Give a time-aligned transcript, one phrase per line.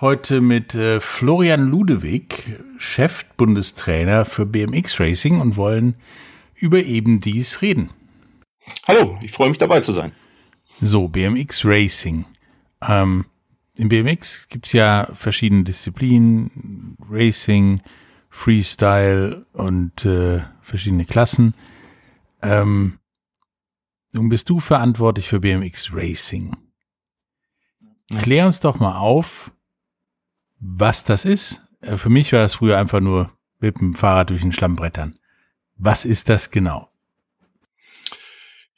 [0.00, 5.94] Heute mit äh, Florian Ludewig, Chef-Bundestrainer für BMX Racing und wollen
[6.54, 7.90] über eben dies reden.
[8.86, 10.12] Hallo, ich freue mich dabei zu sein.
[10.80, 12.24] So, BMX Racing.
[12.86, 13.26] Ähm,
[13.76, 17.80] Im BMX gibt's ja verschiedene Disziplinen, Racing,
[18.28, 21.54] Freestyle und äh, verschiedene Klassen.
[22.42, 22.98] Ähm,
[24.12, 26.56] nun bist du verantwortlich für BMX Racing.
[28.20, 29.52] Klär uns doch mal auf,
[30.62, 31.60] was das ist.
[31.80, 35.18] Äh, Für mich war das früher einfach nur mit dem Fahrrad durch den Schlamm brettern.
[35.76, 36.88] Was ist das genau?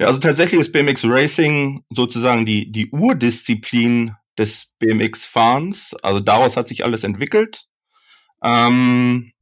[0.01, 5.95] Ja, also tatsächlich ist BMX Racing sozusagen die, die Urdisziplin des BMX-Fahrens.
[6.03, 7.67] Also daraus hat sich alles entwickelt.
[8.43, 9.33] Ähm,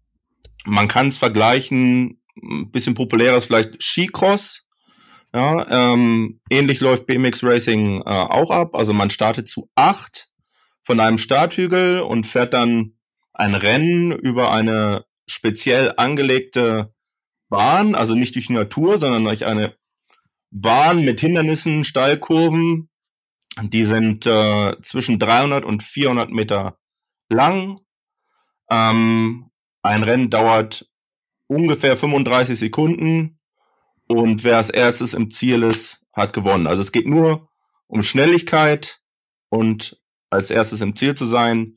[0.64, 4.66] man kann es vergleichen, ein bisschen populärer ist vielleicht Skicross.
[5.34, 8.74] Ja, ähm, ähnlich läuft BMX Racing äh, auch ab.
[8.74, 10.28] Also man startet zu acht
[10.82, 12.94] von einem Starthügel und fährt dann
[13.32, 16.92] ein Rennen über eine speziell angelegte
[17.48, 19.76] Bahn, also nicht durch die Natur, sondern durch eine
[20.50, 22.88] Bahn mit Hindernissen, Steilkurven.
[23.60, 26.78] Die sind äh, zwischen 300 und 400 Meter
[27.28, 27.80] lang.
[28.70, 29.50] Ähm,
[29.82, 30.88] ein Rennen dauert
[31.46, 33.38] ungefähr 35 Sekunden
[34.06, 36.66] und wer als erstes im Ziel ist, hat gewonnen.
[36.66, 37.48] Also es geht nur
[37.86, 39.00] um Schnelligkeit
[39.48, 40.01] und
[40.32, 41.76] als erstes im Ziel zu sein.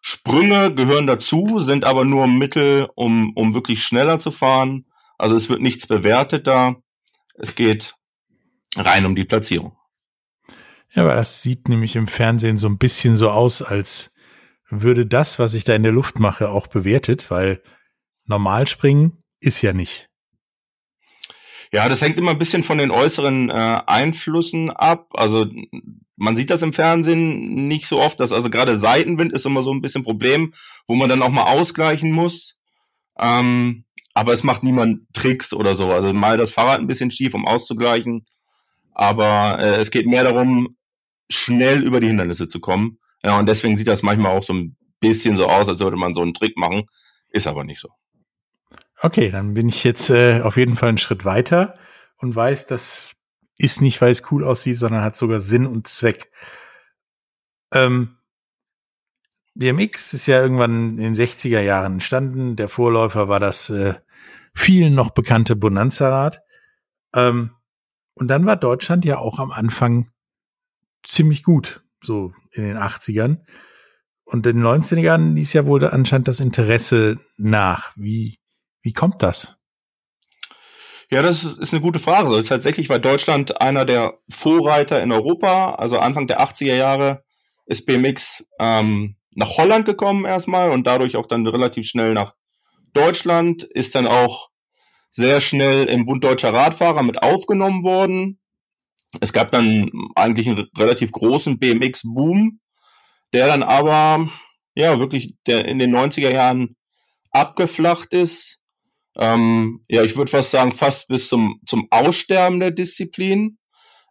[0.00, 4.86] Sprünge gehören dazu, sind aber nur Mittel, um, um wirklich schneller zu fahren.
[5.18, 6.76] Also es wird nichts bewertet da.
[7.34, 7.94] Es geht
[8.76, 9.76] rein um die Platzierung.
[10.94, 14.14] Ja, aber das sieht nämlich im Fernsehen so ein bisschen so aus, als
[14.68, 17.62] würde das, was ich da in der Luft mache, auch bewertet, weil
[18.24, 20.08] normal springen ist ja nicht.
[21.74, 25.08] Ja, das hängt immer ein bisschen von den äußeren äh, Einflüssen ab.
[25.14, 25.46] Also
[26.16, 29.72] man sieht das im Fernsehen nicht so oft, dass also gerade Seitenwind ist immer so
[29.72, 30.52] ein bisschen Problem,
[30.86, 32.58] wo man dann auch mal ausgleichen muss.
[33.18, 33.84] Ähm,
[34.14, 35.90] aber es macht niemand Tricks oder so.
[35.90, 38.26] Also mal das Fahrrad ein bisschen schief, um auszugleichen.
[38.92, 40.76] Aber äh, es geht mehr darum,
[41.30, 42.98] schnell über die Hindernisse zu kommen.
[43.24, 46.12] Ja, und deswegen sieht das manchmal auch so ein bisschen so aus, als würde man
[46.12, 46.82] so einen Trick machen.
[47.30, 47.88] Ist aber nicht so.
[49.04, 51.76] Okay, dann bin ich jetzt äh, auf jeden Fall einen Schritt weiter
[52.18, 53.10] und weiß, das
[53.58, 56.30] ist nicht, weil es cool aussieht, sondern hat sogar Sinn und Zweck.
[57.74, 58.16] Ähm,
[59.54, 62.54] BMX ist ja irgendwann in den 60er Jahren entstanden.
[62.54, 63.94] Der Vorläufer war das äh,
[64.54, 66.40] vielen noch bekannte Bonanza-Rad.
[67.12, 67.50] Ähm,
[68.14, 70.12] und dann war Deutschland ja auch am Anfang
[71.02, 73.40] ziemlich gut, so in den 80ern.
[74.22, 77.92] Und in den 90ern ließ ja wohl anscheinend das Interesse nach.
[77.96, 78.38] Wie,
[78.82, 79.56] wie kommt das?
[81.10, 82.28] Ja, das ist, eine gute Frage.
[82.28, 85.74] Also tatsächlich war Deutschland einer der Vorreiter in Europa.
[85.74, 87.22] Also Anfang der 80er Jahre
[87.66, 92.34] ist BMX ähm, nach Holland gekommen erstmal und dadurch auch dann relativ schnell nach
[92.94, 94.50] Deutschland, ist dann auch
[95.10, 98.40] sehr schnell im Bund Deutscher Radfahrer mit aufgenommen worden.
[99.20, 102.60] Es gab dann eigentlich einen relativ großen BMX-Boom,
[103.34, 104.30] der dann aber
[104.74, 106.76] ja wirklich der in den 90er Jahren
[107.30, 108.61] abgeflacht ist.
[109.16, 113.58] Ähm, ja, ich würde fast sagen, fast bis zum, zum Aussterben der Disziplin.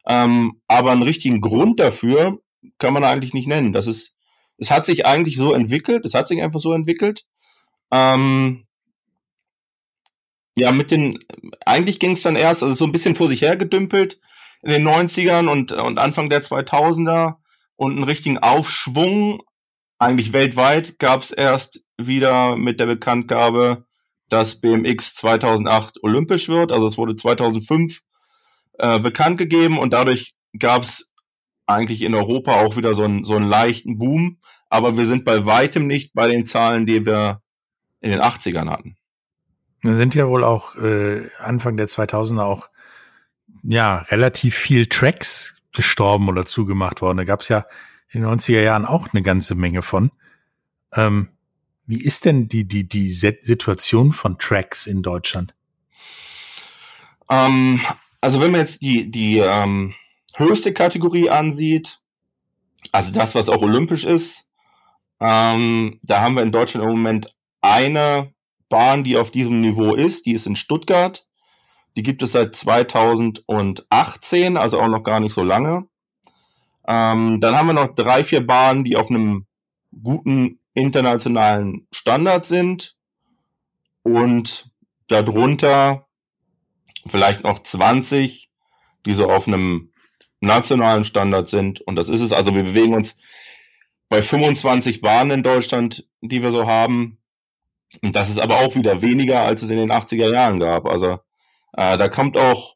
[0.07, 2.39] Ähm, aber einen richtigen Grund dafür
[2.77, 3.73] kann man eigentlich nicht nennen.
[3.73, 4.15] Das ist,
[4.57, 7.23] es hat sich eigentlich so entwickelt, es hat sich einfach so entwickelt.
[7.91, 8.67] Ähm,
[10.55, 11.17] ja, mit den,
[11.65, 14.19] eigentlich ging es dann erst, also so ein bisschen vor sich hergedümpelt
[14.61, 17.35] in den 90ern und, und Anfang der 2000er
[17.75, 19.41] und einen richtigen Aufschwung,
[19.97, 23.85] eigentlich weltweit, gab es erst wieder mit der Bekanntgabe,
[24.31, 26.71] dass BMX 2008 olympisch wird.
[26.71, 28.01] Also es wurde 2005
[28.79, 31.11] äh, bekannt gegeben und dadurch gab es
[31.67, 34.37] eigentlich in Europa auch wieder so einen, so einen leichten Boom.
[34.69, 37.41] Aber wir sind bei weitem nicht bei den Zahlen, die wir
[37.99, 38.95] in den 80ern hatten.
[39.83, 42.69] Da sind ja wohl auch äh, Anfang der 2000er auch
[43.63, 47.17] ja relativ viel Tracks gestorben oder zugemacht worden.
[47.17, 47.65] Da gab es ja
[48.09, 50.11] in den 90er Jahren auch eine ganze Menge von.
[50.95, 51.29] Ähm,
[51.91, 55.53] wie ist denn die, die, die Situation von Tracks in Deutschland?
[57.29, 57.81] Ähm,
[58.21, 59.93] also wenn man jetzt die, die ähm,
[60.37, 61.99] höchste Kategorie ansieht,
[62.93, 64.49] also das, was auch olympisch ist,
[65.19, 68.31] ähm, da haben wir in Deutschland im Moment eine
[68.69, 71.27] Bahn, die auf diesem Niveau ist, die ist in Stuttgart.
[71.97, 75.87] Die gibt es seit 2018, also auch noch gar nicht so lange.
[76.87, 79.45] Ähm, dann haben wir noch drei, vier Bahnen, die auf einem
[80.01, 82.95] guten internationalen Standard sind.
[84.03, 84.71] Und
[85.07, 86.07] darunter
[87.07, 88.49] vielleicht noch 20,
[89.05, 89.91] die so auf einem
[90.39, 91.81] nationalen Standard sind.
[91.81, 92.33] Und das ist es.
[92.33, 93.19] Also wir bewegen uns
[94.09, 97.19] bei 25 Bahnen in Deutschland, die wir so haben.
[98.01, 100.85] Und das ist aber auch wieder weniger, als es in den 80er Jahren gab.
[100.85, 101.19] Also
[101.73, 102.75] äh, da kommt auch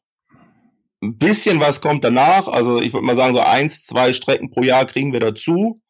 [1.02, 2.48] ein bisschen was kommt danach.
[2.48, 5.80] Also ich würde mal sagen, so eins, zwei Strecken pro Jahr kriegen wir dazu.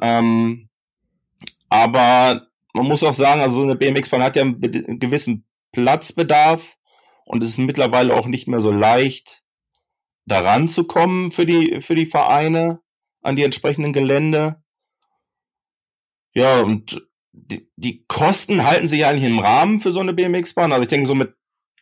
[0.00, 0.67] Ähm,
[1.68, 6.76] aber man muss auch sagen, also so eine BMX-Bahn hat ja einen, einen gewissen Platzbedarf
[7.24, 9.42] und es ist mittlerweile auch nicht mehr so leicht,
[10.26, 12.80] daran zu kommen für die, für die Vereine
[13.22, 14.62] an die entsprechenden Gelände.
[16.34, 20.72] Ja, und die, die Kosten halten sich eigentlich im Rahmen für so eine BMX-Bahn.
[20.72, 21.34] Also ich denke, so mit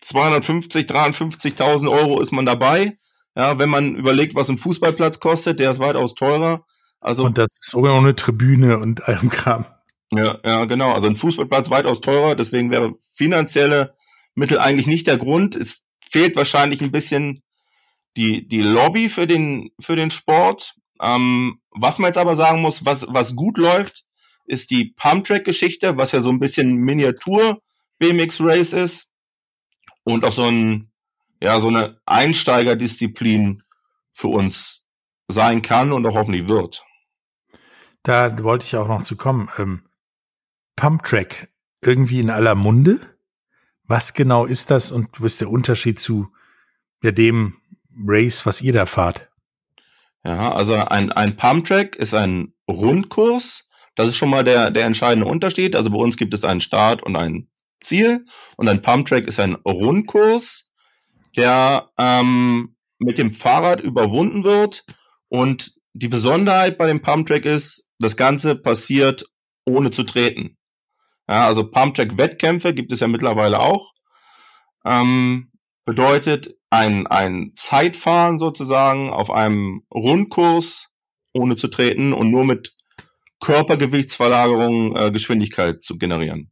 [0.03, 2.97] 250, 350.000 Euro ist man dabei.
[3.35, 6.65] Ja, wenn man überlegt, was ein Fußballplatz kostet, der ist weitaus teurer.
[7.01, 9.67] Also, und das ist sogar noch eine Tribüne und allem Kram.
[10.13, 10.93] Ja, ja, genau.
[10.93, 13.95] Also ein Fußballplatz weitaus teurer, deswegen wäre finanzielle
[14.35, 15.57] Mittel eigentlich nicht der Grund.
[15.57, 17.43] Es fehlt wahrscheinlich ein bisschen
[18.17, 20.75] die, die Lobby für den, für den Sport.
[21.01, 24.05] Ähm, was man jetzt aber sagen muss, was, was gut läuft,
[24.47, 27.61] ist die Pumptrack-Geschichte, was ja so ein bisschen Miniatur
[27.99, 29.13] BMX Race ist
[30.05, 30.91] und auch so ein,
[31.43, 33.63] ja, so eine Einsteigerdisziplin
[34.13, 34.85] für uns
[35.29, 36.85] sein kann und auch hoffentlich wird.
[38.03, 39.49] Da wollte ich auch noch zu kommen.
[39.59, 39.83] Ähm,
[40.77, 41.49] Pumptrack
[41.81, 43.01] irgendwie in aller Munde.
[43.85, 46.29] Was genau ist das und was ist der Unterschied zu
[47.03, 47.57] ja, dem
[48.05, 49.31] Race, was ihr da fahrt?
[50.25, 53.69] Ja, also ein, ein Pumptrack ist ein Rundkurs.
[53.95, 55.77] Das ist schon mal der, der entscheidende Unterschied.
[55.77, 57.49] Also bei uns gibt es einen Start und ein
[57.81, 58.25] Ziel.
[58.57, 60.69] Und ein Pumptrack ist ein Rundkurs,
[61.37, 64.85] der ähm, mit dem Fahrrad überwunden wird.
[65.29, 69.25] Und die Besonderheit bei dem Pumptrack ist, das Ganze passiert
[69.65, 70.56] ohne zu treten.
[71.29, 73.93] Ja, also Pumptrack-Wettkämpfe gibt es ja mittlerweile auch.
[74.85, 75.51] Ähm,
[75.85, 80.89] bedeutet ein, ein Zeitfahren sozusagen auf einem Rundkurs
[81.33, 82.75] ohne zu treten und nur mit
[83.41, 86.51] Körpergewichtsverlagerung äh, Geschwindigkeit zu generieren.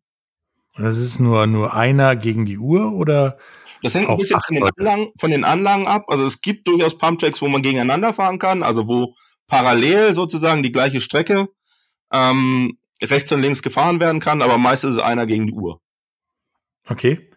[0.77, 3.39] Das ist nur, nur einer gegen die Uhr oder?
[3.83, 6.05] Das hängt ein bisschen von den, Anlagen, von den Anlagen ab.
[6.09, 9.15] Also es gibt durchaus Pumptracks, wo man gegeneinander fahren kann, also wo
[9.47, 11.49] parallel sozusagen die gleiche Strecke
[12.13, 15.81] ähm, rechts und links gefahren werden kann, aber meistens ist es einer gegen die Uhr.
[16.87, 17.31] Okay.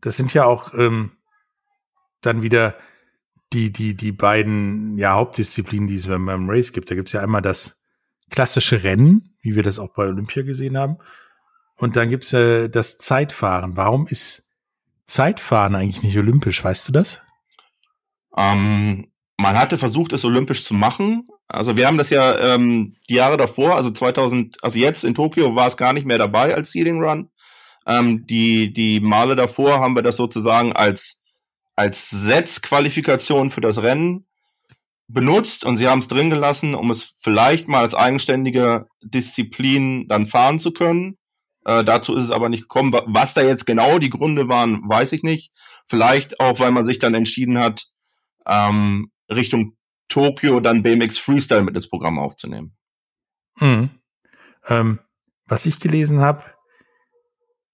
[0.00, 1.12] Das sind ja auch ähm,
[2.20, 2.76] dann wieder
[3.52, 6.90] die, die, die beiden ja, Hauptdisziplinen, die es beim, beim Race gibt.
[6.90, 7.82] Da gibt es ja einmal das
[8.30, 10.98] klassische Rennen, wie wir das auch bei Olympia gesehen haben.
[11.76, 13.76] Und dann gibt's äh, das Zeitfahren.
[13.76, 14.52] Warum ist
[15.06, 16.62] Zeitfahren eigentlich nicht olympisch?
[16.62, 17.20] Weißt du das?
[18.36, 21.26] Ähm, man hatte versucht, es olympisch zu machen.
[21.52, 25.56] Also wir haben das ja ähm, die Jahre davor, also 2000, also jetzt in Tokio
[25.56, 27.28] war es gar nicht mehr dabei als Seeding Run.
[27.86, 31.22] Ähm, die, die Male davor haben wir das sozusagen als,
[31.74, 34.26] als Setzqualifikation für das Rennen
[35.08, 40.28] benutzt und sie haben es drin gelassen, um es vielleicht mal als eigenständige Disziplin dann
[40.28, 41.18] fahren zu können.
[41.64, 42.94] Äh, dazu ist es aber nicht gekommen.
[43.06, 45.50] Was da jetzt genau die Gründe waren, weiß ich nicht.
[45.88, 47.86] Vielleicht auch, weil man sich dann entschieden hat,
[48.46, 49.74] ähm, Richtung
[50.10, 52.76] Tokio dann BMX Freestyle mit ins Programm aufzunehmen.
[53.58, 53.90] Hm.
[54.66, 54.98] Ähm,
[55.46, 56.44] was ich gelesen habe,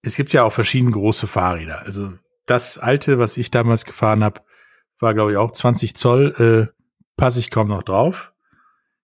[0.01, 1.81] es gibt ja auch verschiedene große Fahrräder.
[1.81, 2.13] Also
[2.45, 4.41] das alte, was ich damals gefahren habe,
[4.99, 6.73] war glaube ich auch 20 Zoll, äh,
[7.17, 8.33] passe ich kaum noch drauf.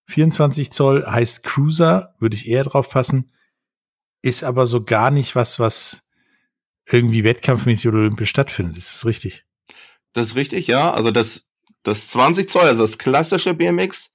[0.07, 3.33] 24 Zoll heißt Cruiser, würde ich eher drauf passen
[4.23, 6.07] ist aber so gar nicht was, was
[6.89, 8.77] irgendwie wettkampfmäßig oder olympisch stattfindet.
[8.77, 9.45] Ist das richtig?
[10.13, 10.91] Das ist richtig, ja.
[10.91, 11.51] Also das,
[11.83, 14.13] das 20 Zoll, also das klassische BMX,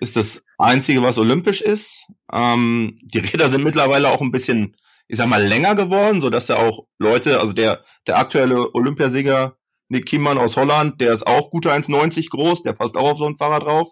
[0.00, 2.06] ist das einzige, was olympisch ist.
[2.32, 4.76] Ähm, die Räder sind mittlerweile auch ein bisschen,
[5.08, 9.56] ich sag mal, länger geworden, so dass da auch Leute, also der, der aktuelle Olympiasieger
[9.88, 13.26] Nick Kiemann aus Holland, der ist auch gute 1,90 groß, der passt auch auf so
[13.26, 13.90] ein Fahrrad drauf.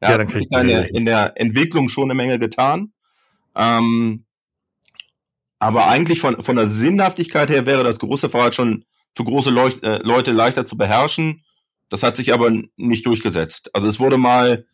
[0.00, 2.92] Er ja, dann kriegt in, der, in der Entwicklung schon eine Menge getan.
[3.54, 4.24] Ähm,
[5.58, 9.82] Aber eigentlich von, von der Sinnhaftigkeit her wäre das große Fahrrad schon für große Leuch
[9.82, 11.43] äh, Leute leichter zu beherrschen.
[11.88, 13.70] Das hat sich aber nicht durchgesetzt.
[13.74, 14.66] Also es wurde mal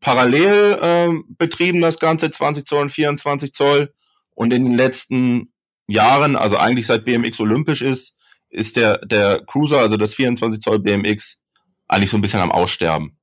[0.00, 3.92] parallel äh, betrieben, das Ganze 20 Zoll und 24 Zoll.
[4.34, 5.52] Und in den letzten
[5.86, 8.16] Jahren, also eigentlich seit BMX olympisch ist,
[8.50, 11.42] ist der, der Cruiser, also das 24 Zoll BMX,
[11.88, 13.18] eigentlich so ein bisschen am Aussterben.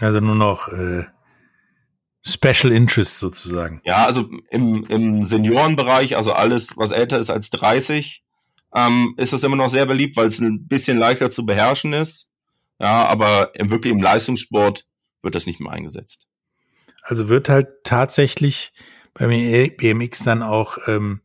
[0.00, 1.04] Also nur noch äh,
[2.26, 3.80] Special Interest sozusagen.
[3.84, 8.23] Ja, also im, im Seniorenbereich, also alles, was älter ist als 30,
[8.74, 12.30] ähm, ist das immer noch sehr beliebt, weil es ein bisschen leichter zu beherrschen ist.
[12.80, 14.86] Ja, aber wirklich im Leistungssport
[15.22, 16.26] wird das nicht mehr eingesetzt.
[17.02, 18.72] Also wird halt tatsächlich
[19.14, 21.20] beim BMX dann auch ähm,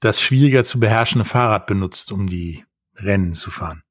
[0.00, 2.64] das schwieriger zu beherrschende Fahrrad benutzt, um die
[2.96, 3.82] Rennen zu fahren.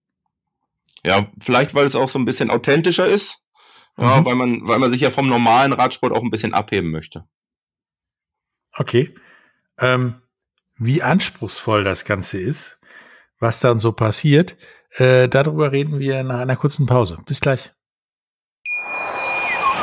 [1.06, 3.44] Ja, vielleicht weil es auch so ein bisschen authentischer ist.
[3.98, 4.26] Ja, mhm.
[4.26, 7.26] weil man, weil man sich ja vom normalen Radsport auch ein bisschen abheben möchte.
[8.74, 9.14] Okay.
[9.78, 10.22] Ähm,
[10.78, 12.79] wie anspruchsvoll das Ganze ist,
[13.40, 14.58] was dann so passiert,
[14.98, 17.20] äh, darüber reden wir nach einer kurzen Pause.
[17.26, 17.74] Bis gleich.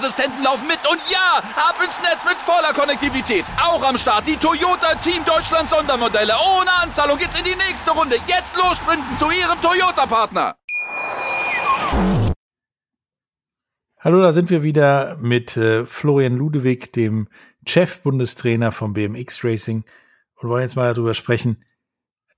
[0.00, 3.44] Sicherheitsassistenten laufen mit und ja, ab ins Netz mit voller Konnektivität.
[3.62, 6.32] Auch am Start die Toyota Team Deutschland Sondermodelle.
[6.58, 8.16] Ohne Anzahlung geht's in die nächste Runde.
[8.26, 10.56] Jetzt los sprinten zu Ihrem Toyota-Partner.
[13.98, 17.28] Hallo, da sind wir wieder mit äh, Florian Ludewig, dem
[17.66, 19.84] Chef-Bundestrainer vom BMX Racing
[20.36, 21.62] und wollen jetzt mal darüber sprechen,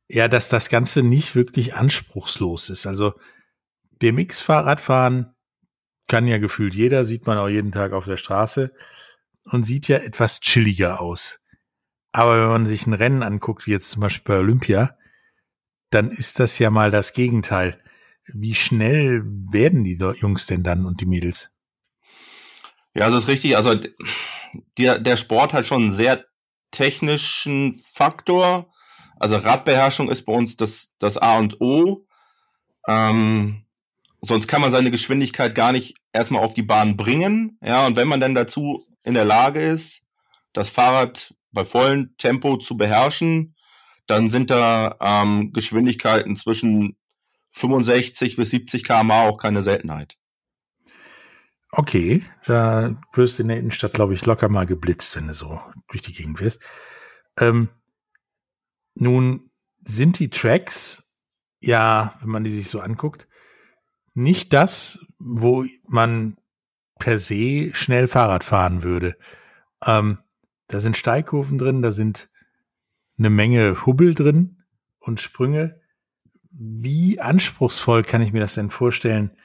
[0.09, 2.87] ja, dass das Ganze nicht wirklich anspruchslos ist.
[2.87, 3.15] Also
[4.01, 5.33] BMX-Fahrradfahren
[6.09, 8.73] kann ja gefühlt jeder, sieht man auch jeden Tag auf der Straße
[9.45, 11.41] und sieht ja etwas chilliger aus.
[12.13, 14.97] Aber wenn man sich ein Rennen anguckt, wie jetzt zum Beispiel bei Olympia,
[15.91, 17.83] dann ist das ja mal das Gegenteil.
[18.27, 21.51] Wie schnell werden die Jungs denn dann und die Mädels?
[22.95, 23.57] Ja, das ist richtig.
[23.57, 23.75] Also
[24.79, 26.25] der, der Sport hat schon einen sehr
[26.71, 28.73] technischen Faktor.
[29.19, 32.07] Also Radbeherrschung ist bei uns das, das A und O.
[32.87, 33.62] Ähm,
[34.23, 37.59] sonst kann man seine Geschwindigkeit gar nicht erstmal auf die Bahn bringen.
[37.63, 40.07] Ja, und wenn man dann dazu in der Lage ist,
[40.53, 43.57] das Fahrrad bei vollem Tempo zu beherrschen,
[44.07, 46.97] dann sind da ähm, Geschwindigkeiten zwischen
[47.51, 50.17] 65 bis 70 km/h auch keine Seltenheit.
[51.71, 55.61] Okay, da wirst du in der Innenstadt, glaube ich, locker mal geblitzt, wenn du so
[55.89, 56.63] durch die Gegend wirst.
[57.39, 57.71] Ähm,
[58.95, 59.51] nun
[59.81, 61.11] sind die Tracks,
[61.61, 63.27] ja, wenn man die sich so anguckt,
[64.15, 66.37] nicht das, wo man
[66.99, 69.17] per se schnell Fahrrad fahren würde.
[69.85, 70.19] Ähm,
[70.69, 72.31] da sind Steigkurven drin, da sind
[73.19, 74.65] eine Menge Hubbel drin
[74.99, 75.81] und Sprünge.
[76.51, 79.37] Wie anspruchsvoll kann ich mir das denn vorstellen,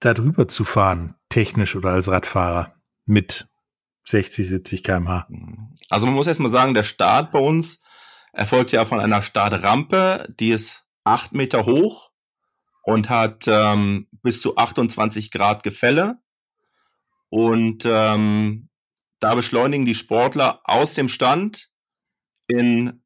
[0.00, 2.74] da drüber zu fahren, technisch oder als Radfahrer
[3.06, 3.48] mit
[4.04, 5.26] 60, 70 kmh?
[5.88, 7.80] Also man muss erst mal sagen, der Start bei uns
[8.32, 12.05] erfolgt ja von einer Startrampe, die ist acht Meter hoch
[12.86, 16.18] und hat ähm, bis zu 28 Grad Gefälle.
[17.30, 18.68] Und ähm,
[19.18, 21.68] da beschleunigen die Sportler aus dem Stand
[22.46, 23.02] in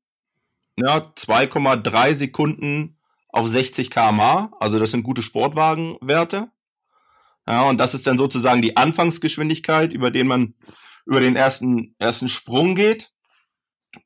[0.76, 2.99] ja, 2,3 Sekunden
[3.30, 4.52] auf 60 km/h.
[4.60, 6.50] Also das sind gute Sportwagenwerte.
[7.49, 10.54] Ja, und das ist dann sozusagen die Anfangsgeschwindigkeit, über den man
[11.06, 13.12] über den ersten, ersten Sprung geht.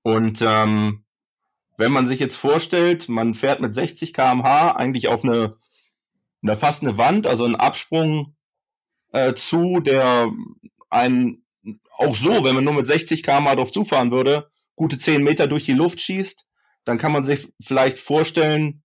[0.02, 1.04] Und ähm,
[1.76, 5.56] wenn man sich jetzt vorstellt, man fährt mit 60 km/h eigentlich auf eine
[6.48, 8.36] da fast eine Wand, also ein Absprung
[9.12, 10.30] äh, zu, der
[10.90, 11.44] einen
[11.96, 15.64] auch so, wenn man nur mit 60 km drauf zufahren würde, gute 10 Meter durch
[15.64, 16.44] die Luft schießt,
[16.84, 18.82] dann kann man sich vielleicht vorstellen,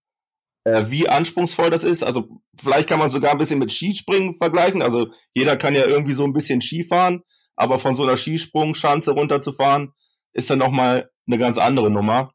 [0.63, 2.03] äh, wie anspruchsvoll das ist.
[2.03, 4.81] Also vielleicht kann man sogar ein bisschen mit Skispringen vergleichen.
[4.81, 7.23] Also jeder kann ja irgendwie so ein bisschen Skifahren,
[7.55, 9.93] aber von so einer Skisprungschanze runterzufahren,
[10.33, 12.31] ist dann nochmal eine ganz andere Nummer.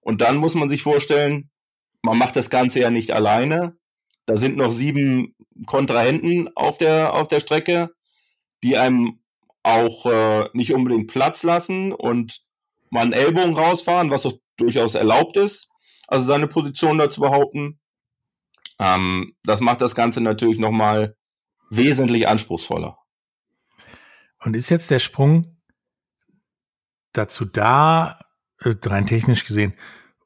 [0.00, 1.50] Und dann muss man sich vorstellen,
[2.02, 3.76] man macht das Ganze ja nicht alleine,
[4.26, 5.34] da sind noch sieben
[5.66, 7.90] Kontrahenten auf der, auf der Strecke,
[8.62, 9.20] die einem
[9.62, 12.42] auch äh, nicht unbedingt Platz lassen und
[12.90, 15.70] mal einen Ellbogen rausfahren, was auch durchaus erlaubt ist,
[16.08, 17.80] also seine Position da zu behaupten.
[18.78, 21.16] Ähm, das macht das Ganze natürlich nochmal
[21.70, 22.98] wesentlich anspruchsvoller.
[24.40, 25.56] Und ist jetzt der Sprung
[27.12, 28.18] dazu da,
[28.58, 29.74] äh, rein technisch gesehen,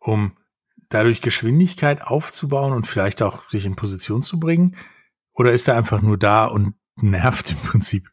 [0.01, 0.37] um
[0.89, 4.77] dadurch Geschwindigkeit aufzubauen und vielleicht auch sich in Position zu bringen?
[5.35, 8.09] Oder ist er einfach nur da und nervt im Prinzip?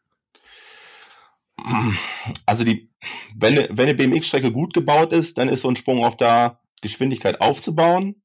[2.46, 2.90] Also die,
[3.36, 7.40] wenn, wenn eine BMX-Strecke gut gebaut ist, dann ist so ein Sprung auch da, Geschwindigkeit
[7.42, 8.22] aufzubauen.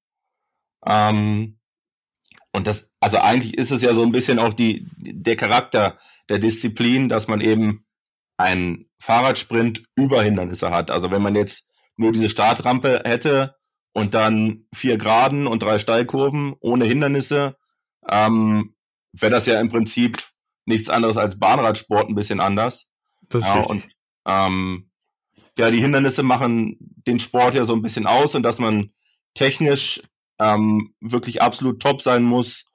[0.85, 1.59] Ähm,
[2.53, 6.39] und das, also eigentlich ist es ja so ein bisschen auch die, der Charakter der
[6.39, 7.87] Disziplin, dass man eben
[8.37, 10.91] einen Fahrradsprint über Hindernisse hat.
[10.91, 13.55] Also wenn man jetzt nur diese Startrampe hätte
[13.99, 17.57] und dann vier Geraden und drei Steilkurven ohne Hindernisse,
[18.09, 18.75] ähm,
[19.13, 20.23] wäre das ja im Prinzip
[20.67, 22.89] nichts anderes als Bahnradsport ein bisschen anders.
[23.29, 23.71] Das ist ja, richtig.
[23.71, 23.89] und
[24.27, 24.91] ähm,
[25.59, 28.93] ja, die Hindernisse machen den Sport ja so ein bisschen aus und dass man
[29.35, 30.01] technisch
[30.39, 32.67] ähm, wirklich absolut top sein muss,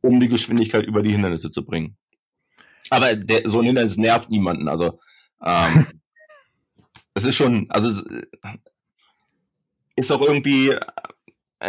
[0.00, 1.98] um die Geschwindigkeit über die Hindernisse zu bringen.
[2.88, 4.68] Aber der, so ein Hindernis nervt niemanden.
[4.68, 4.98] Also
[5.44, 5.86] ähm,
[7.14, 8.02] es ist schon, also
[9.96, 10.76] ist auch irgendwie,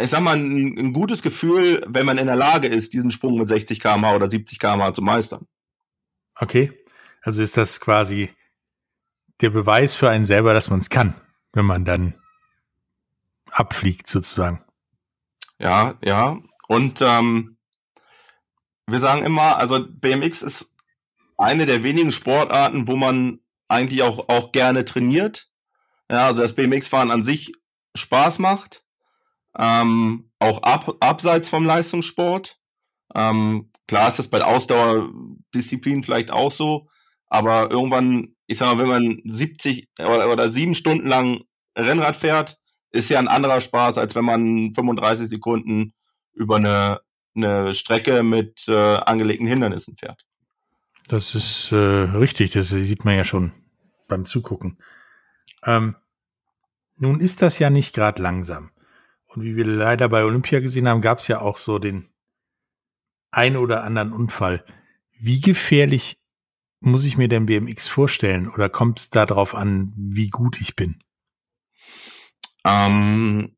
[0.00, 3.38] ich sag mal, ein, ein gutes Gefühl, wenn man in der Lage ist, diesen Sprung
[3.38, 5.46] mit 60 km/h oder 70 km/h zu meistern.
[6.36, 6.72] Okay.
[7.22, 8.30] Also ist das quasi
[9.40, 11.14] der Beweis für einen selber, dass man es kann,
[11.52, 12.14] wenn man dann
[13.50, 14.62] abfliegt sozusagen.
[15.58, 16.38] Ja, ja.
[16.68, 17.56] Und ähm,
[18.86, 20.74] wir sagen immer, also BMX ist
[21.36, 25.48] eine der wenigen Sportarten, wo man eigentlich auch, auch gerne trainiert.
[26.10, 27.52] Ja, also das BMX-Fahren an sich
[27.94, 28.84] Spaß macht.
[29.56, 32.58] Ähm, auch ab, abseits vom Leistungssport.
[33.14, 36.88] Ähm, klar ist das bei Ausdauerdisziplinen vielleicht auch so,
[37.26, 41.44] aber irgendwann, ich sag mal, wenn man 70 oder, oder sieben Stunden lang
[41.76, 42.58] Rennrad fährt,
[42.90, 45.94] ist ja ein anderer Spaß, als wenn man 35 Sekunden
[46.32, 47.00] über eine,
[47.34, 50.24] eine Strecke mit äh, angelegten Hindernissen fährt.
[51.08, 53.52] Das ist äh, richtig, das sieht man ja schon
[54.08, 54.78] beim Zugucken.
[55.64, 55.96] Ähm,
[56.96, 58.70] nun ist das ja nicht gerade langsam.
[59.26, 62.08] Und wie wir leider bei Olympia gesehen haben, gab es ja auch so den
[63.30, 64.64] ein oder anderen Unfall.
[65.18, 66.20] Wie gefährlich
[66.80, 68.48] muss ich mir denn BMX vorstellen?
[68.48, 71.02] Oder kommt es darauf an, wie gut ich bin?
[72.64, 73.56] Ähm,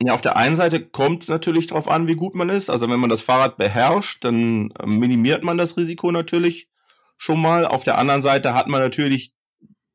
[0.00, 2.70] ja, auf der einen Seite kommt es natürlich darauf an, wie gut man ist.
[2.70, 6.68] Also wenn man das Fahrrad beherrscht, dann äh, minimiert man das Risiko natürlich
[7.16, 7.66] schon mal.
[7.66, 9.34] Auf der anderen Seite hat man natürlich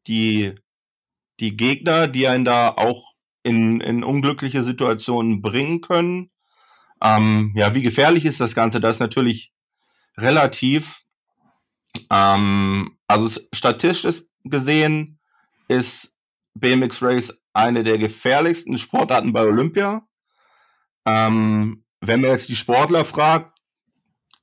[0.07, 0.55] die,
[1.39, 6.31] die Gegner, die einen da auch in, in unglückliche Situationen bringen können.
[7.01, 8.79] Ähm, ja, wie gefährlich ist das Ganze?
[8.79, 9.53] Das ist natürlich
[10.17, 11.01] relativ.
[12.09, 15.19] Ähm, also statistisch gesehen
[15.67, 16.17] ist
[16.55, 20.07] BMX Race eine der gefährlichsten Sportarten bei Olympia.
[21.05, 23.57] Ähm, wenn man jetzt die Sportler fragt,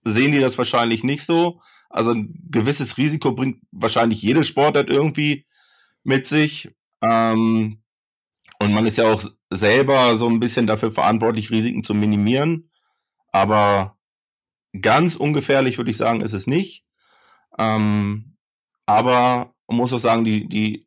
[0.05, 1.61] sehen die das wahrscheinlich nicht so.
[1.89, 5.47] Also ein gewisses Risiko bringt wahrscheinlich jede Sportart irgendwie
[6.05, 6.71] mit sich.
[7.03, 7.83] Ähm,
[8.59, 12.71] und man ist ja auch selber so ein bisschen dafür verantwortlich, Risiken zu minimieren.
[13.33, 13.99] Aber
[14.81, 16.85] ganz ungefährlich würde ich sagen, ist es nicht.
[17.59, 18.37] Ähm,
[18.87, 20.87] aber man muss auch sagen, die, die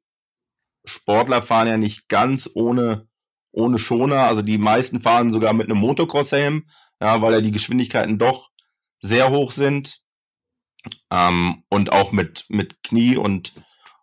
[0.85, 3.07] Sportler fahren ja nicht ganz ohne,
[3.51, 4.23] ohne Schoner.
[4.23, 6.67] Also die meisten fahren sogar mit einem Motocross-Helm,
[7.01, 8.51] ja, weil ja die Geschwindigkeiten doch
[8.99, 10.01] sehr hoch sind.
[11.09, 13.53] Ähm, und auch mit, mit Knie- und,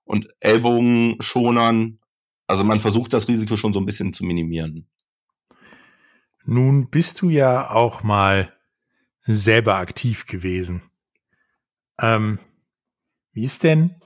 [0.04, 1.99] und Ellbogenschonern.
[2.50, 4.88] Also man versucht das Risiko schon so ein bisschen zu minimieren.
[6.44, 8.52] Nun bist du ja auch mal
[9.22, 10.82] selber aktiv gewesen.
[12.00, 12.40] Ähm,
[13.32, 14.02] wie ist denn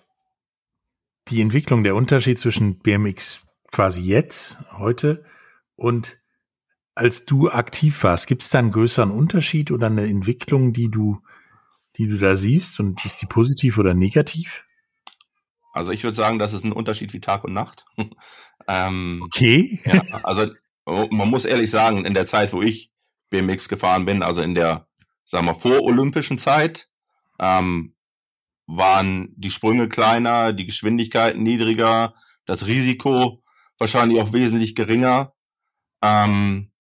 [1.29, 5.25] die Entwicklung, der Unterschied zwischen BMX quasi jetzt, heute
[5.75, 6.19] und
[6.95, 11.23] als du aktiv warst, gibt es da einen größeren Unterschied oder eine Entwicklung, die du,
[11.97, 14.64] die du da siehst und ist die positiv oder negativ?
[15.75, 17.85] Also ich würde sagen, das ist ein Unterschied wie Tag und Nacht.
[18.69, 19.81] ähm, okay.
[19.85, 20.47] ja, also
[20.87, 22.93] man muss ehrlich sagen, in der Zeit, wo ich
[23.31, 24.87] BMX gefahren bin, also in der,
[25.25, 26.89] sagen wir, vorolympischen Zeit,
[27.41, 27.97] ähm,
[28.67, 32.15] waren die Sprünge kleiner, die Geschwindigkeiten niedriger,
[32.47, 33.43] das Risiko
[33.79, 35.35] wahrscheinlich auch wesentlich geringer.
[36.03, 36.71] Ähm,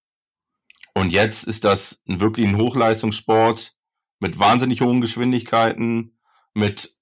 [0.94, 3.74] und jetzt ist das wirklich ein Hochleistungssport
[4.20, 6.16] mit wahnsinnig hohen Geschwindigkeiten,
[6.54, 6.96] mit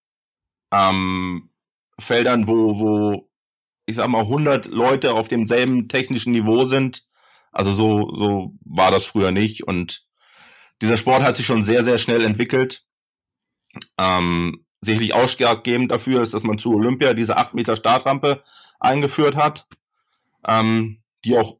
[0.72, 1.51] ähm,
[1.98, 3.30] Feldern, wo, wo,
[3.86, 7.04] ich sag mal, 100 Leute auf demselben technischen Niveau sind.
[7.52, 9.66] Also so, so war das früher nicht.
[9.66, 10.06] Und
[10.80, 12.84] dieser Sport hat sich schon sehr, sehr schnell entwickelt.
[13.98, 18.42] Ähm, sicherlich ausschlaggebend dafür ist, dass man zu Olympia diese 8 Meter Startrampe
[18.80, 19.66] eingeführt hat,
[20.46, 21.58] ähm, die auch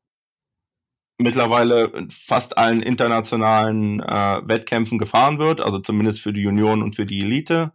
[1.19, 6.97] mittlerweile in fast allen internationalen äh, Wettkämpfen gefahren wird, also zumindest für die Union und
[6.97, 7.73] für die Elite.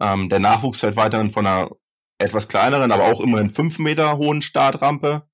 [0.00, 1.70] Ähm, der Nachwuchs fährt weiterhin von einer
[2.18, 5.28] etwas kleineren, aber auch immerhin 5 Meter hohen Startrampe.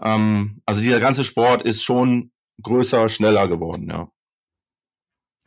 [0.00, 2.32] Ähm, also dieser ganze Sport ist schon
[2.62, 4.08] größer, schneller geworden, ja.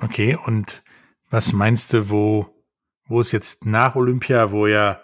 [0.02, 0.84] Okay, und
[1.30, 2.64] was meinst du, wo,
[3.06, 5.02] wo es jetzt nach Olympia, wo ja,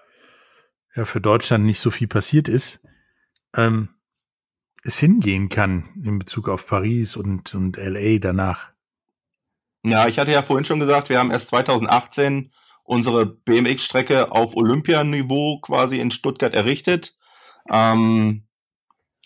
[0.96, 2.86] ja für Deutschland nicht so viel passiert ist,
[3.56, 3.90] ähm,
[4.84, 8.72] es hingehen kann in Bezug auf Paris und, und LA danach?
[9.86, 12.52] Ja, ich hatte ja vorhin schon gesagt, wir haben erst 2018
[12.84, 17.16] unsere BMX-Strecke auf Olympianiveau quasi in Stuttgart errichtet.
[17.72, 18.46] Ähm,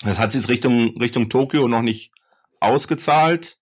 [0.02, 2.12] das hat sich Richtung, Richtung Tokio noch nicht
[2.60, 3.58] ausgezahlt.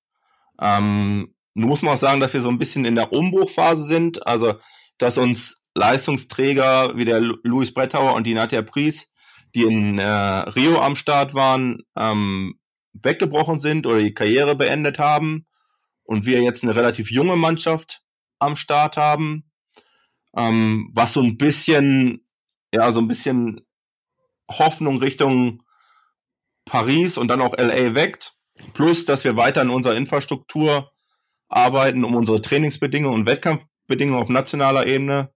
[0.62, 4.28] Ähm, nun muss man auch sagen, dass wir so ein bisschen in der Umbruchphase sind.
[4.28, 4.56] Also,
[4.98, 9.12] dass uns Leistungsträger wie der Louis Brettauer und die Nadja Pries,
[9.54, 12.60] die in äh, Rio am Start waren, ähm,
[12.94, 15.46] weggebrochen sind oder die Karriere beendet haben
[16.04, 18.02] und wir jetzt eine relativ junge Mannschaft
[18.40, 19.45] am Start haben,
[20.36, 22.26] ähm, was so ein bisschen,
[22.74, 23.66] ja, so ein bisschen
[24.50, 25.64] Hoffnung Richtung
[26.66, 28.34] Paris und dann auch LA weckt.
[28.74, 30.92] Plus, dass wir weiter in unserer Infrastruktur
[31.48, 35.32] arbeiten, um unsere Trainingsbedingungen und Wettkampfbedingungen auf nationaler Ebene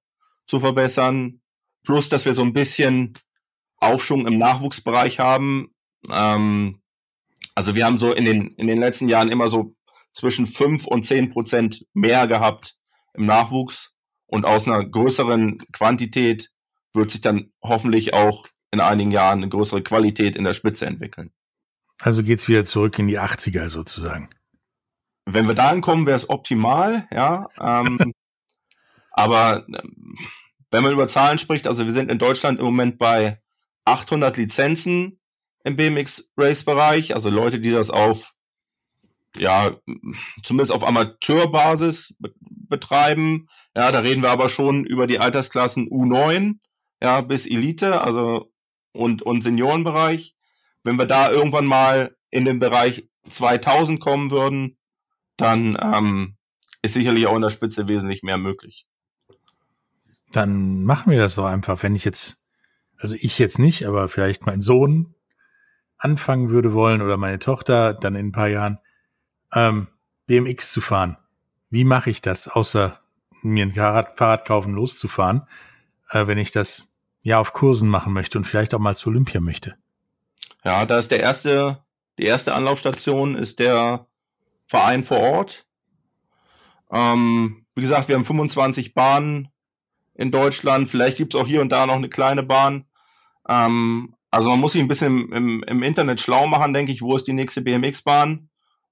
[0.46, 1.42] zu verbessern.
[1.84, 3.14] Plus, dass wir so ein bisschen
[3.78, 5.74] Aufschwung im Nachwuchsbereich haben.
[6.10, 6.82] Ähm,
[7.56, 9.76] also wir haben so in den, in den letzten Jahren immer so
[10.14, 12.76] zwischen fünf und zehn Prozent mehr gehabt
[13.14, 13.94] im Nachwuchs.
[14.30, 16.52] Und aus einer größeren Quantität
[16.94, 21.32] wird sich dann hoffentlich auch in einigen Jahren eine größere Qualität in der Spitze entwickeln.
[22.00, 24.30] Also geht's wieder zurück in die 80er sozusagen.
[25.26, 27.48] Wenn wir da ankommen, wäre es optimal, ja.
[27.60, 28.14] Ähm,
[29.12, 30.16] aber ähm,
[30.70, 33.42] wenn man über Zahlen spricht, also wir sind in Deutschland im Moment bei
[33.86, 35.20] 800 Lizenzen
[35.64, 38.34] im BMX Race Bereich, also Leute, die das auf
[39.36, 39.76] ja,
[40.44, 42.18] zumindest auf Amateurbasis
[42.70, 43.48] betreiben.
[43.76, 46.56] Ja, da reden wir aber schon über die Altersklassen U9,
[47.02, 48.52] ja, bis Elite, also
[48.94, 50.36] und, und Seniorenbereich.
[50.84, 54.78] Wenn wir da irgendwann mal in den Bereich 2000 kommen würden,
[55.38, 56.38] dann ähm,
[56.82, 58.86] ist sicherlich auch in der Spitze wesentlich mehr möglich.
[60.32, 62.44] Dann machen wir das doch einfach, wenn ich jetzt,
[62.98, 65.16] also ich jetzt nicht, aber vielleicht mein Sohn
[65.98, 68.80] anfangen würde wollen oder meine Tochter dann in ein paar Jahren,
[69.54, 69.88] ähm,
[70.28, 71.18] BMX zu fahren.
[71.70, 73.00] Wie mache ich das, außer
[73.42, 75.48] mir ein Fahrrad, kaufen, loszufahren,
[76.12, 79.40] äh, wenn ich das ja auf Kursen machen möchte und vielleicht auch mal zu Olympia
[79.40, 79.76] möchte?
[80.64, 81.84] Ja, da ist der erste,
[82.18, 84.08] die erste Anlaufstation ist der
[84.68, 85.66] Verein vor Ort.
[86.92, 89.50] Ähm, wie gesagt, wir haben 25 Bahnen
[90.16, 90.90] in Deutschland.
[90.90, 92.86] Vielleicht gibt es auch hier und da noch eine kleine Bahn.
[93.48, 97.16] Ähm, also man muss sich ein bisschen im, im Internet schlau machen, denke ich, wo
[97.16, 98.49] ist die nächste BMX-Bahn.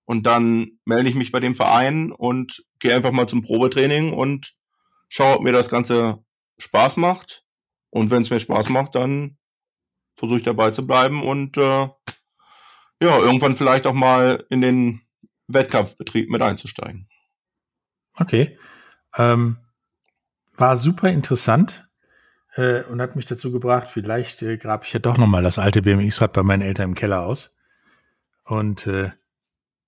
[0.08, 4.56] Und dann melde ich mich bei dem Verein und gehe einfach mal zum Probetraining und
[5.10, 6.24] schaue, ob mir das Ganze
[6.60, 7.44] Spaß macht.
[7.90, 9.38] Und wenn es mir Spaß macht, dann
[10.16, 11.90] versuche ich dabei zu bleiben und äh,
[13.02, 15.02] ja, irgendwann vielleicht auch mal in den
[15.48, 17.10] Wettkampfbetrieb mit einzusteigen.
[18.16, 18.58] Okay.
[19.18, 19.58] Ähm,
[20.56, 21.90] war super interessant
[22.56, 25.82] äh, und hat mich dazu gebracht, vielleicht äh, grabe ich ja doch nochmal das alte
[25.82, 27.58] BMX-Rad bei meinen Eltern im Keller aus.
[28.46, 29.12] Und äh,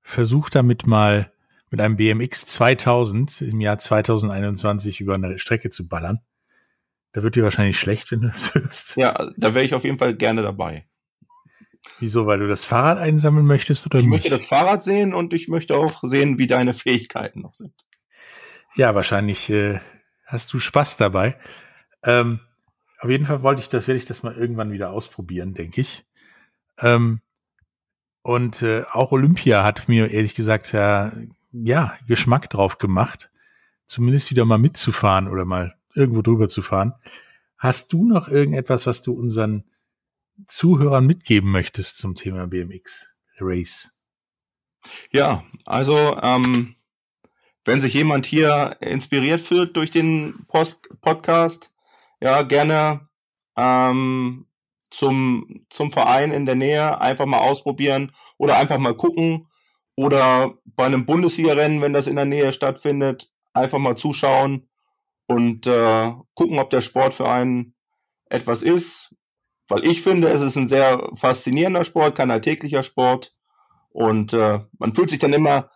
[0.09, 1.31] versuch damit mal
[1.69, 6.19] mit einem BMX 2000 im Jahr 2021 über eine Strecke zu ballern.
[7.11, 8.97] Da wird dir wahrscheinlich schlecht, wenn du das hörst.
[8.97, 10.87] Ja, da wäre ich auf jeden Fall gerne dabei.
[11.99, 12.25] Wieso?
[12.25, 14.11] Weil du das Fahrrad einsammeln möchtest oder ich nicht?
[14.11, 17.73] möchte das Fahrrad sehen und ich möchte auch sehen, wie deine Fähigkeiten noch sind.
[18.75, 19.79] Ja, wahrscheinlich äh,
[20.25, 21.37] hast du Spaß dabei.
[22.03, 22.39] Ähm,
[22.99, 26.05] auf jeden Fall wollte ich das, werde ich das mal irgendwann wieder ausprobieren, denke ich.
[26.79, 27.21] Ähm,
[28.21, 31.11] und äh, auch Olympia hat mir ehrlich gesagt ja,
[31.51, 33.29] ja Geschmack drauf gemacht,
[33.85, 36.93] zumindest wieder mal mitzufahren oder mal irgendwo drüber zu fahren.
[37.57, 39.63] Hast du noch irgendetwas, was du unseren
[40.47, 43.97] Zuhörern mitgeben möchtest zum Thema BMX Race?
[45.11, 46.75] Ja, also ähm,
[47.65, 51.73] wenn sich jemand hier inspiriert fühlt durch den Post Podcast,
[52.21, 53.07] ja gerne
[53.55, 54.45] ähm,
[54.91, 59.47] zum, zum Verein in der Nähe, einfach mal ausprobieren oder einfach mal gucken
[59.95, 64.69] oder bei einem Bundesliga-Rennen, wenn das in der Nähe stattfindet, einfach mal zuschauen
[65.27, 67.75] und äh, gucken, ob der Sport für einen
[68.29, 69.13] etwas ist.
[69.67, 73.35] Weil ich finde, es ist ein sehr faszinierender Sport, kein alltäglicher Sport.
[73.89, 75.69] Und äh, man fühlt sich dann immer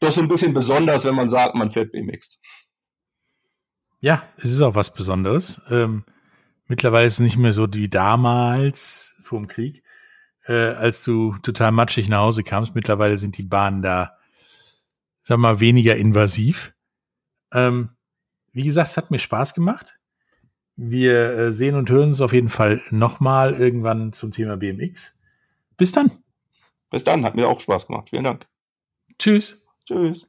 [0.00, 2.40] doch so ein bisschen besonders, wenn man sagt, man fährt BMX.
[4.00, 5.60] Ja, es ist auch was Besonderes.
[5.70, 6.04] Ähm,
[6.68, 9.82] Mittlerweile ist es nicht mehr so wie damals vor dem Krieg,
[10.46, 12.74] äh, als du total matschig nach Hause kamst.
[12.74, 14.16] Mittlerweile sind die Bahnen da,
[15.20, 16.74] sag mal, weniger invasiv.
[17.52, 17.90] Ähm,
[18.52, 19.98] wie gesagt, es hat mir Spaß gemacht.
[20.76, 25.18] Wir äh, sehen und hören uns auf jeden Fall nochmal irgendwann zum Thema BMX.
[25.76, 26.22] Bis dann.
[26.90, 28.10] Bis dann, hat mir auch Spaß gemacht.
[28.10, 28.46] Vielen Dank.
[29.18, 29.64] Tschüss.
[29.86, 30.28] Tschüss.